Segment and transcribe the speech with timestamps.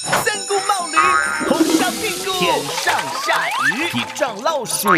[0.00, 0.96] 三顾冒驴，
[1.48, 4.96] 红烧屁股，天上下雨，地上老鼠。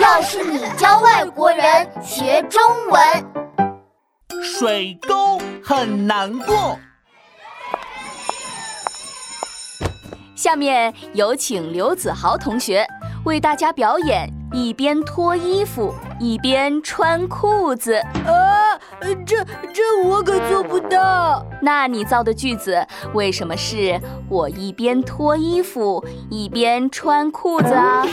[0.00, 3.00] 要是你教外国人学中文，
[4.42, 6.76] 水沟很难过。
[10.34, 12.84] 下面有请刘子豪同学
[13.24, 17.94] 为大家表演一边脱衣服一边穿裤子。
[18.26, 18.78] 啊，
[19.26, 21.44] 这这我可做不到。
[21.60, 28.04] 那你造的句子为什么是我一边脱衣服一边穿裤子啊？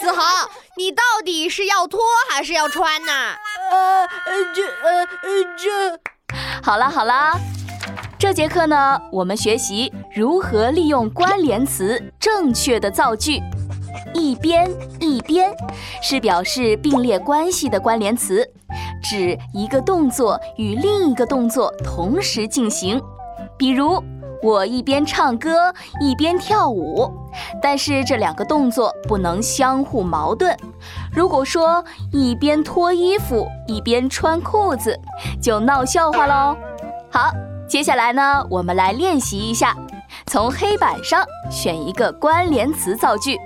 [0.00, 2.00] 子豪，你到底是要脱
[2.30, 3.12] 还是要穿呢？
[3.70, 4.06] 呃，
[4.54, 5.06] 这呃呃
[5.56, 6.00] 这……
[6.62, 7.38] 好啦好啦。
[8.18, 13.40] 这节课呢，我们学习如何利用关联词正确的造句。
[14.14, 14.70] 一边
[15.00, 15.54] 一边
[16.02, 18.48] 是表示并列关系的关联词，
[19.02, 23.00] 指一个动作与另一个动作同时进行。
[23.56, 24.02] 比如，
[24.42, 27.10] 我一边唱歌一边跳舞，
[27.60, 30.56] 但是这两个动作不能相互矛盾。
[31.12, 34.98] 如果说一边脱衣服一边穿裤子，
[35.40, 36.56] 就闹笑话喽。
[37.10, 37.30] 好。
[37.68, 39.74] 接下来呢，我们来练习一下，
[40.26, 43.38] 从黑板上选一个关联词造句。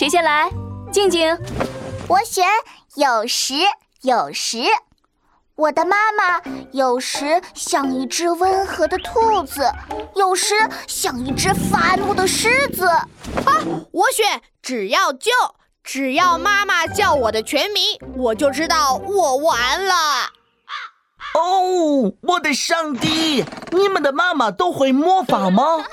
[0.00, 0.50] 谁先来？
[0.90, 1.38] 静静，
[2.08, 2.42] 我选
[2.94, 3.52] 有时
[4.00, 4.56] 有时。
[5.56, 6.40] 我的妈妈
[6.72, 9.70] 有时像一只温和的兔子，
[10.16, 10.54] 有时
[10.86, 12.86] 像一只发怒的狮子。
[12.86, 13.60] 啊，
[13.92, 15.30] 我选只要就，
[15.84, 17.82] 只要妈妈叫我的全名，
[18.16, 19.94] 我就知道我完了。
[21.34, 23.44] 哦，我的上帝！
[23.72, 25.84] 你们的妈妈都会魔法吗？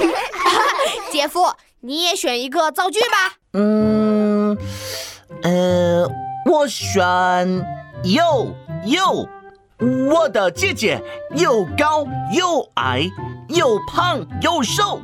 [1.10, 1.50] 姐夫，
[1.86, 3.36] 你也选一个造句吧。
[3.52, 4.56] 嗯，
[5.42, 6.08] 呃，
[6.50, 6.86] 我选
[8.04, 8.54] 又
[8.86, 9.28] 又。
[10.08, 11.02] 我的姐姐
[11.34, 13.02] 又高又矮，
[13.48, 14.98] 又胖又瘦。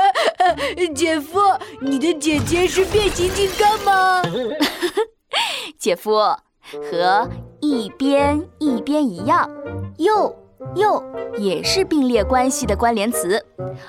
[0.94, 1.38] 姐夫，
[1.82, 4.22] 你的姐姐是变形金刚吗？
[5.78, 7.28] 姐夫和。
[7.62, 9.50] 一边一边一样，
[9.98, 10.34] 又
[10.74, 11.02] 又
[11.38, 13.44] 也是并列关系的关联词，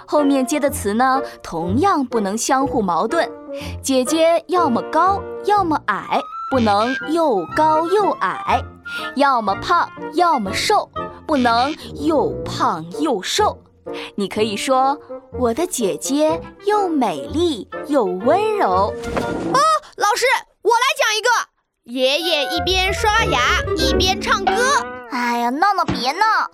[0.07, 3.29] 后面接的词呢，同样不能相互矛盾。
[3.81, 8.63] 姐姐要么高，要么矮，不能又高又矮；
[9.15, 10.89] 要么胖，要么瘦，
[11.27, 13.61] 不能又胖又瘦。
[14.15, 14.97] 你可以说，
[15.37, 18.69] 我的姐姐又美丽又温柔。
[18.69, 19.59] 哦，
[19.97, 20.25] 老师，
[20.61, 21.29] 我来讲一个。
[21.83, 23.39] 爷爷一边刷牙
[23.75, 24.53] 一边唱歌。
[25.09, 26.49] 哎呀，闹闹别闹！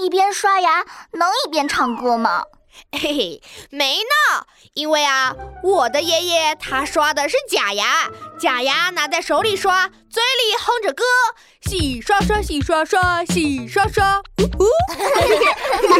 [0.00, 2.44] 一边刷牙能一边唱歌吗？
[2.92, 11.04] 嘿嘿，没呢，因为啊，我的爷爷他刷的是假牙，假牙拿在手里刷，嘴里哼着歌，
[11.62, 14.22] 洗刷刷，洗刷刷，洗刷刷。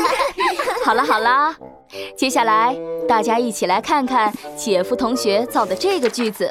[0.86, 1.54] 好了好了，
[2.16, 2.74] 接下来
[3.08, 6.50] 大家一起来看看姐夫同学造的这个句子。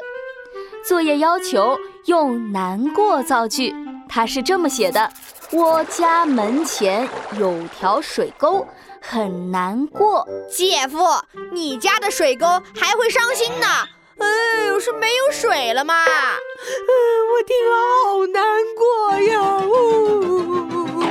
[0.86, 3.74] 作业要求用难过造句，
[4.08, 5.10] 他是这么写的：
[5.52, 8.64] 我家门前有条水沟，
[9.02, 10.26] 很难过。
[10.48, 10.98] 姐夫，
[11.52, 13.66] 你家的水沟还会伤心呢？
[14.18, 15.94] 哎呦，是没有水了吗？
[16.06, 18.44] 我听了好难
[18.76, 18.84] 过
[19.20, 19.40] 呀！
[19.66, 21.02] 呜，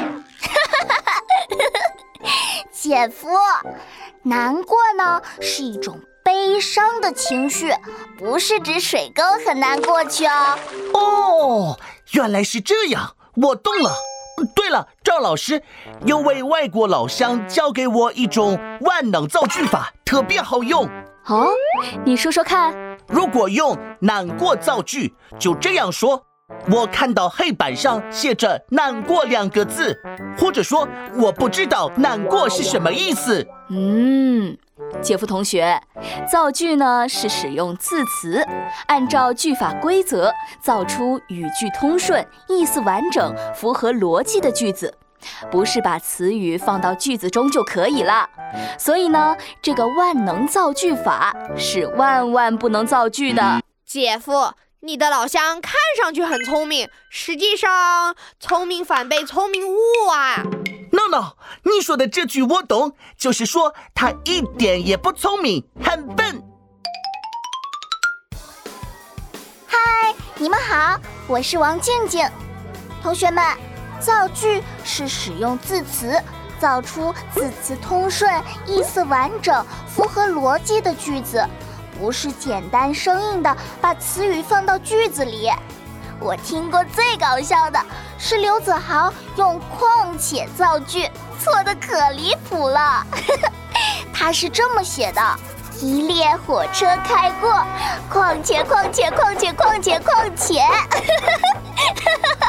[2.71, 3.27] 姐夫，
[4.23, 5.99] 难过呢是一种。
[6.21, 7.73] 悲伤的情绪
[8.19, 10.59] 不是指水沟很难过去哦。
[10.93, 11.79] 哦，
[12.11, 13.95] 原来是这样，我懂了。
[14.47, 15.61] 对了，赵老师，
[16.05, 20.87] 有位外国老乡教给我一种万能造句法，特别好用。
[21.25, 21.49] 哦，
[22.05, 22.73] 你说说看。
[23.07, 26.23] 如果用难过造句，就这样说：
[26.71, 29.97] 我看到黑板上写着“难过”两个字，
[30.37, 33.45] 或者说我不知道“难过”是什么意思。
[33.69, 34.57] 嗯。
[35.01, 35.79] 姐夫同学，
[36.31, 38.43] 造句呢是使用字词，
[38.87, 44.91] 按照句法规则造出语句通顺、意思完整、符合逻辑的句子，
[45.51, 48.27] 不是把词语放到句子中就可以了。
[48.79, 53.61] 所以呢，这个万能造句法是万万不能造句的。
[53.85, 60.41] 姐夫，你的老乡看上去很聪明，实际上聪明反被聪明误啊。
[60.93, 66.41] 闹闹，你说的这句我懂，就是说他一点也不聪明，很笨。
[69.67, 70.97] 嗨，你们好，
[71.27, 72.25] 我是王静静。
[73.03, 73.43] 同学们，
[73.99, 76.17] 造句是使用字词
[76.57, 78.31] 造出字词通顺、
[78.65, 81.45] 意思完整、符合逻辑的句子，
[81.99, 85.51] 不是简单生硬的把词语放到句子里。
[86.19, 87.79] 我听过最搞笑的
[88.17, 91.09] 是刘子豪用“况且”造句，
[91.39, 93.05] 错的可离谱了。
[94.13, 95.21] 他是这么写的：
[95.81, 97.65] 一列火车开过，
[98.09, 100.61] 况且况且况且况且况且。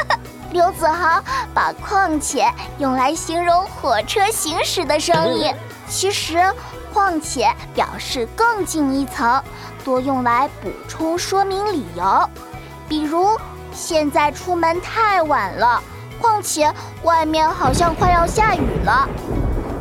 [0.52, 1.23] 刘子豪
[1.55, 5.55] 把“况且”用来形容火车行驶的声音，
[5.88, 6.38] 其实
[6.93, 9.43] “况且”表示更进一层，
[9.85, 12.31] 多用来补充说明理由。
[12.88, 13.38] 比如，
[13.73, 15.81] 现在出门太晚了，
[16.20, 19.08] 况且外面好像快要下雨了。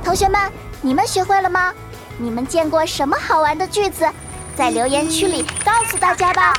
[0.03, 0.39] 同学们，
[0.81, 1.73] 你们学会了吗？
[2.19, 4.07] 你们见过什么好玩的句子？
[4.55, 6.53] 在留言区里告诉大家吧。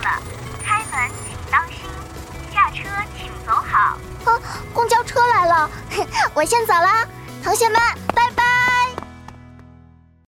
[3.80, 3.96] 好。
[4.26, 4.40] 哦，
[4.74, 5.70] 公交车来了，
[6.34, 7.08] 我先走了，
[7.42, 7.80] 同学们。